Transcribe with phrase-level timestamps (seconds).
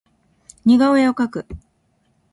[0.65, 1.45] 似顔絵を描く